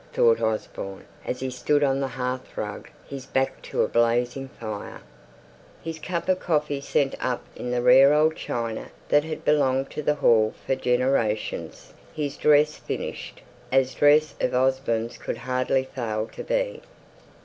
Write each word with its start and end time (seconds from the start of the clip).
thought 0.13 0.41
Osborne, 0.41 1.05
as 1.27 1.41
he 1.41 1.51
stood 1.51 1.83
on 1.83 1.99
the 1.99 2.07
hearth 2.07 2.57
rug, 2.57 2.89
his 3.07 3.27
back 3.27 3.61
to 3.61 3.83
a 3.83 3.87
blazing 3.87 4.47
fire, 4.59 4.99
his 5.83 5.99
cup 5.99 6.27
of 6.27 6.39
coffee 6.39 6.81
sent 6.81 7.13
up 7.23 7.43
in 7.55 7.69
the 7.69 7.83
rare 7.83 8.11
old 8.11 8.35
china 8.35 8.89
that 9.09 9.23
had 9.23 9.45
belonged 9.45 9.91
to 9.91 10.01
the 10.01 10.15
Hall 10.15 10.55
for 10.65 10.73
generations; 10.73 11.93
his 12.15 12.35
dress 12.35 12.77
finished, 12.77 13.41
as 13.71 13.93
dress 13.93 14.33
of 14.41 14.55
Osborne's 14.55 15.19
could 15.19 15.37
hardly 15.37 15.83
fail 15.83 16.25
to 16.33 16.43
be. 16.43 16.81